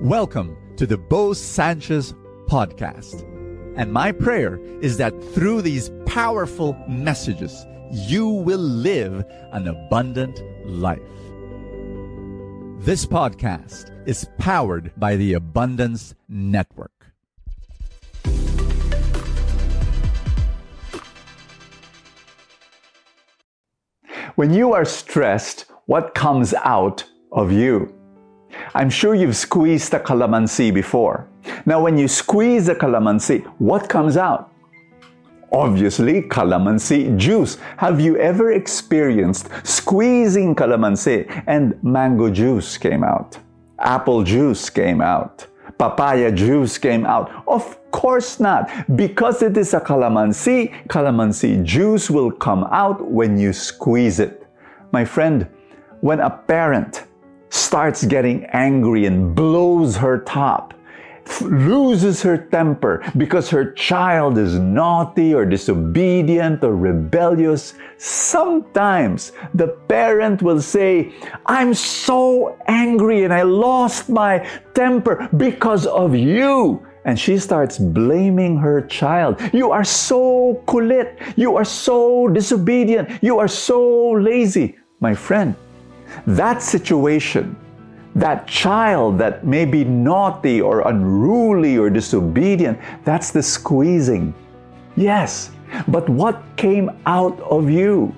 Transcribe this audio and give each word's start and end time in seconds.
Welcome 0.00 0.56
to 0.76 0.86
the 0.86 0.98
Bo 0.98 1.32
Sanchez 1.34 2.14
podcast. 2.46 3.22
And 3.76 3.92
my 3.92 4.10
prayer 4.10 4.58
is 4.80 4.96
that 4.96 5.12
through 5.32 5.62
these 5.62 5.92
powerful 6.04 6.76
messages, 6.88 7.64
you 7.92 8.26
will 8.26 8.58
live 8.58 9.24
an 9.52 9.68
abundant 9.68 10.42
life. 10.66 11.00
This 12.84 13.06
podcast 13.06 13.96
is 14.04 14.26
powered 14.36 14.92
by 14.96 15.14
the 15.14 15.34
Abundance 15.34 16.16
Network. 16.28 17.06
When 24.34 24.52
you 24.52 24.72
are 24.72 24.84
stressed, 24.84 25.66
what 25.86 26.14
comes 26.14 26.52
out 26.64 27.04
of 27.30 27.52
you? 27.52 27.94
I'm 28.76 28.90
sure 28.90 29.14
you've 29.14 29.36
squeezed 29.36 29.94
a 29.94 30.00
calamansi 30.00 30.74
before. 30.74 31.28
Now, 31.64 31.80
when 31.80 31.96
you 31.96 32.08
squeeze 32.08 32.68
a 32.68 32.74
calamansi, 32.74 33.44
what 33.58 33.88
comes 33.88 34.16
out? 34.16 34.50
Obviously, 35.52 36.22
calamansi 36.22 37.16
juice. 37.16 37.56
Have 37.76 38.00
you 38.00 38.16
ever 38.16 38.50
experienced 38.50 39.48
squeezing 39.62 40.56
calamansi 40.56 41.44
and 41.46 41.80
mango 41.84 42.28
juice 42.28 42.76
came 42.76 43.04
out? 43.04 43.38
Apple 43.78 44.24
juice 44.24 44.68
came 44.70 45.00
out. 45.00 45.46
Papaya 45.78 46.32
juice 46.32 46.76
came 46.76 47.06
out. 47.06 47.30
Of 47.46 47.78
course 47.92 48.40
not. 48.40 48.68
Because 48.96 49.40
it 49.42 49.56
is 49.56 49.72
a 49.74 49.80
calamansi, 49.80 50.88
calamansi 50.88 51.62
juice 51.62 52.10
will 52.10 52.32
come 52.32 52.64
out 52.72 53.08
when 53.08 53.38
you 53.38 53.52
squeeze 53.52 54.18
it. 54.18 54.44
My 54.90 55.04
friend, 55.04 55.46
when 56.00 56.18
a 56.18 56.30
parent 56.30 57.04
starts 57.74 58.04
getting 58.04 58.44
angry 58.52 59.04
and 59.04 59.34
blows 59.34 59.96
her 59.96 60.20
top, 60.20 60.74
loses 61.40 62.22
her 62.22 62.38
temper 62.38 63.02
because 63.16 63.50
her 63.50 63.72
child 63.72 64.38
is 64.38 64.54
naughty 64.60 65.34
or 65.34 65.44
disobedient 65.44 66.62
or 66.62 66.76
rebellious, 66.76 67.74
sometimes 67.98 69.32
the 69.54 69.66
parent 69.88 70.40
will 70.40 70.60
say, 70.62 71.12
I'm 71.46 71.74
so 71.74 72.56
angry 72.68 73.24
and 73.24 73.34
I 73.34 73.42
lost 73.42 74.08
my 74.08 74.48
temper 74.74 75.28
because 75.36 75.84
of 75.84 76.14
you. 76.14 76.80
And 77.04 77.18
she 77.18 77.38
starts 77.38 77.76
blaming 77.76 78.56
her 78.58 78.82
child. 78.82 79.40
You 79.52 79.72
are 79.72 79.82
so 79.82 80.62
kulit. 80.68 81.18
You 81.36 81.56
are 81.56 81.64
so 81.64 82.28
disobedient. 82.28 83.20
You 83.20 83.40
are 83.40 83.48
so 83.48 84.12
lazy. 84.12 84.78
My 85.00 85.12
friend, 85.12 85.56
that 86.24 86.62
situation, 86.62 87.56
that 88.14 88.46
child 88.46 89.18
that 89.18 89.44
may 89.46 89.64
be 89.64 89.84
naughty 89.84 90.60
or 90.60 90.88
unruly 90.88 91.76
or 91.76 91.90
disobedient, 91.90 92.78
that's 93.04 93.30
the 93.30 93.42
squeezing. 93.42 94.34
Yes, 94.96 95.50
but 95.88 96.08
what 96.08 96.42
came 96.56 96.90
out 97.06 97.38
of 97.40 97.68
you? 97.68 98.14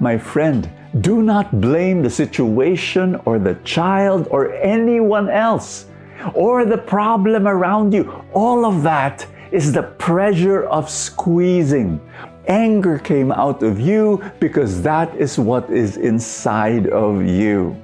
My 0.00 0.16
friend, 0.16 0.70
do 1.00 1.22
not 1.22 1.60
blame 1.60 2.02
the 2.02 2.10
situation 2.10 3.16
or 3.26 3.38
the 3.38 3.56
child 3.64 4.28
or 4.30 4.54
anyone 4.54 5.28
else 5.28 5.86
or 6.32 6.64
the 6.64 6.78
problem 6.78 7.46
around 7.46 7.92
you. 7.92 8.24
All 8.32 8.64
of 8.64 8.82
that 8.82 9.26
is 9.52 9.72
the 9.72 9.82
pressure 9.82 10.64
of 10.64 10.88
squeezing. 10.88 12.00
Anger 12.48 12.98
came 12.98 13.32
out 13.32 13.62
of 13.62 13.78
you 13.78 14.22
because 14.40 14.80
that 14.82 15.14
is 15.16 15.38
what 15.38 15.68
is 15.68 15.96
inside 15.96 16.88
of 16.88 17.22
you. 17.22 17.76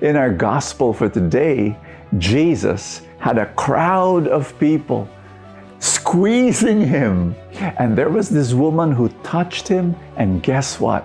In 0.00 0.16
our 0.16 0.32
gospel 0.32 0.92
for 0.92 1.08
today, 1.08 1.76
Jesus 2.18 3.02
had 3.18 3.38
a 3.38 3.46
crowd 3.54 4.28
of 4.28 4.58
people 4.58 5.08
squeezing 5.78 6.80
him. 6.80 7.34
And 7.78 7.96
there 7.96 8.10
was 8.10 8.28
this 8.28 8.52
woman 8.52 8.92
who 8.92 9.08
touched 9.22 9.66
him, 9.66 9.96
and 10.16 10.42
guess 10.42 10.78
what? 10.78 11.04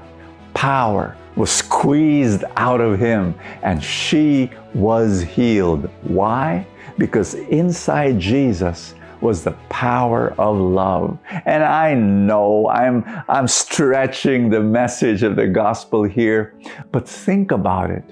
Power 0.53 1.16
was 1.35 1.51
squeezed 1.51 2.44
out 2.56 2.81
of 2.81 3.00
him, 3.00 3.35
and 3.61 3.83
she 3.83 4.50
was 4.73 5.22
healed. 5.22 5.89
Why? 6.01 6.66
Because 6.97 7.35
inside 7.35 8.19
Jesus, 8.19 8.95
was 9.22 9.44
the 9.44 9.51
power 9.69 10.33
of 10.38 10.57
love. 10.57 11.17
And 11.45 11.63
I 11.63 11.94
know 11.94 12.69
I'm, 12.69 13.03
I'm 13.27 13.47
stretching 13.47 14.50
the 14.50 14.59
message 14.59 15.23
of 15.23 15.35
the 15.35 15.47
gospel 15.47 16.03
here, 16.03 16.53
but 16.91 17.07
think 17.07 17.51
about 17.51 17.89
it. 17.89 18.03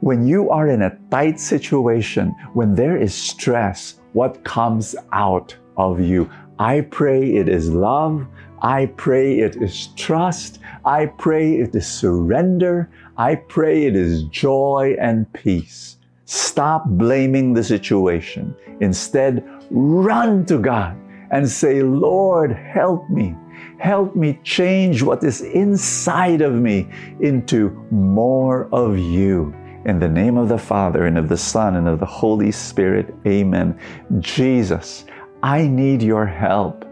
When 0.00 0.26
you 0.26 0.50
are 0.50 0.68
in 0.68 0.82
a 0.82 0.98
tight 1.10 1.40
situation, 1.40 2.34
when 2.54 2.74
there 2.74 2.96
is 2.96 3.14
stress, 3.14 4.00
what 4.12 4.44
comes 4.44 4.94
out 5.12 5.56
of 5.76 6.00
you? 6.00 6.30
I 6.58 6.82
pray 6.82 7.34
it 7.36 7.48
is 7.48 7.70
love. 7.70 8.26
I 8.60 8.86
pray 8.96 9.40
it 9.40 9.56
is 9.56 9.88
trust. 9.96 10.60
I 10.84 11.06
pray 11.06 11.54
it 11.60 11.74
is 11.74 11.86
surrender. 11.86 12.90
I 13.16 13.34
pray 13.34 13.86
it 13.86 13.96
is 13.96 14.24
joy 14.24 14.96
and 15.00 15.30
peace. 15.32 15.96
Stop 16.24 16.86
blaming 16.86 17.52
the 17.52 17.64
situation. 17.64 18.54
Instead, 18.80 19.44
run 19.70 20.46
to 20.46 20.58
God 20.58 20.96
and 21.30 21.48
say, 21.48 21.82
Lord, 21.82 22.52
help 22.52 23.10
me. 23.10 23.34
Help 23.78 24.14
me 24.14 24.38
change 24.44 25.02
what 25.02 25.24
is 25.24 25.40
inside 25.40 26.40
of 26.40 26.54
me 26.54 26.88
into 27.20 27.70
more 27.90 28.68
of 28.72 28.98
you. 28.98 29.52
In 29.84 29.98
the 29.98 30.08
name 30.08 30.36
of 30.38 30.48
the 30.48 30.58
Father, 30.58 31.06
and 31.06 31.18
of 31.18 31.28
the 31.28 31.36
Son, 31.36 31.74
and 31.74 31.88
of 31.88 31.98
the 31.98 32.06
Holy 32.06 32.52
Spirit, 32.52 33.14
amen. 33.26 33.78
Jesus, 34.20 35.04
I 35.42 35.66
need 35.66 36.02
your 36.02 36.24
help. 36.24 36.84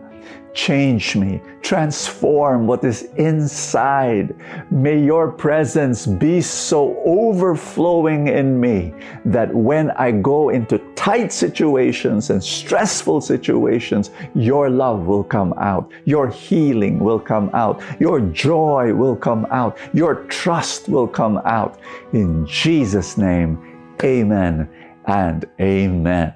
Change 0.53 1.15
me, 1.15 1.41
transform 1.63 2.67
what 2.67 2.83
is 2.83 3.05
inside. 3.17 4.35
May 4.71 5.03
your 5.03 5.31
presence 5.31 6.07
be 6.07 6.41
so 6.41 7.01
overflowing 7.07 8.27
in 8.27 8.59
me 8.59 8.93
that 9.25 9.55
when 9.55 9.93
I 9.93 10.11
go 10.11 10.49
into 10.49 10.79
tight 10.97 11.33
situations 11.33 12.31
and 12.31 12.43
stressful 12.43 13.21
situations, 13.21 14.11
your 14.35 14.69
love 14.71 15.07
will 15.07 15.23
come 15.23 15.55
out, 15.57 15.93
your 16.05 16.29
healing 16.29 16.99
will 16.99 17.21
come 17.21 17.49
out, 17.55 17.81
your 18.01 18.21
joy 18.21 18.93
will 18.93 19.17
come 19.17 19.47
out, 19.51 19.79
your 19.93 20.25
trust 20.25 20.89
will 20.89 21.07
come 21.09 21.39
out. 21.45 21.79
In 22.13 22.45
Jesus' 22.45 23.17
name, 23.17 23.95
amen 24.03 24.69
and 25.07 25.45
amen. 25.61 26.35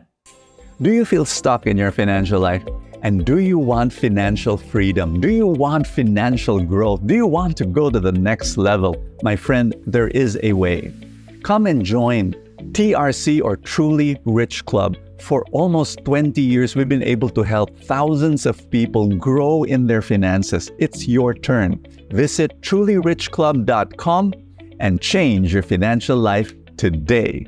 Do 0.81 0.93
you 0.93 1.05
feel 1.05 1.25
stuck 1.25 1.67
in 1.67 1.77
your 1.77 1.91
financial 1.91 2.41
life? 2.41 2.65
And 3.05 3.27
do 3.27 3.39
you 3.39 3.59
want 3.59 3.93
financial 3.93 4.57
freedom? 4.57 5.21
Do 5.21 5.29
you 5.29 5.47
want 5.47 5.87
financial 5.87 6.59
growth? 6.59 7.07
Do 7.07 7.15
you 7.15 7.27
want 7.27 7.55
to 7.59 7.67
go 7.67 7.91
to 7.91 8.01
the 8.01 8.13
next 8.13 8.57
level? 8.57 8.97
My 9.23 9.37
friend, 9.37 9.75
there 9.87 10.09
is 10.09 10.39
a 10.43 10.55
way. 10.55 10.91
Come 11.43 11.67
and 11.67 11.85
join 11.85 12.33
TRC 12.73 13.43
or 13.45 13.59
Truly 13.59 14.19
Rich 14.25 14.65
Club. 14.65 14.97
For 15.21 15.45
almost 15.53 16.03
20 16.07 16.41
years, 16.41 16.75
we've 16.75 16.89
been 16.89 17.03
able 17.03 17.29
to 17.29 17.43
help 17.43 17.79
thousands 17.81 18.47
of 18.47 18.71
people 18.71 19.15
grow 19.17 19.65
in 19.65 19.87
their 19.87 20.01
finances. 20.01 20.73
It's 20.79 21.07
your 21.07 21.35
turn. 21.35 21.85
Visit 22.11 22.59
trulyrichclub.com 22.63 24.33
and 24.81 24.99
change 25.03 25.53
your 25.53 25.63
financial 25.63 26.17
life 26.17 26.55
today. 26.79 27.47